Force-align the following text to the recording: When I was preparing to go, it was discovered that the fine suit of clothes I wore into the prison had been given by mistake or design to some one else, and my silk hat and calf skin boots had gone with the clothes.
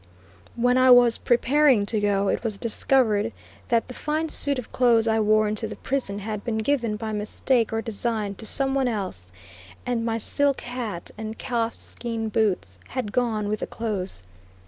When 0.55 0.79
I 0.79 0.89
was 0.89 1.19
preparing 1.19 1.85
to 1.85 1.99
go, 1.99 2.27
it 2.27 2.43
was 2.43 2.57
discovered 2.57 3.31
that 3.67 3.87
the 3.87 3.93
fine 3.93 4.29
suit 4.29 4.57
of 4.57 4.71
clothes 4.71 5.07
I 5.07 5.19
wore 5.19 5.47
into 5.47 5.67
the 5.67 5.75
prison 5.75 6.17
had 6.17 6.43
been 6.43 6.57
given 6.57 6.95
by 6.95 7.11
mistake 7.11 7.71
or 7.71 7.83
design 7.83 8.33
to 8.41 8.45
some 8.47 8.73
one 8.73 8.87
else, 8.87 9.31
and 9.85 10.03
my 10.03 10.17
silk 10.17 10.61
hat 10.61 11.11
and 11.19 11.37
calf 11.37 11.75
skin 11.79 12.29
boots 12.29 12.79
had 12.87 13.11
gone 13.11 13.47
with 13.47 13.59
the 13.59 13.67
clothes. 13.67 14.23